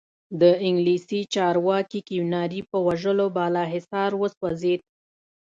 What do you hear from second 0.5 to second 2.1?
انګلیسي چارواکي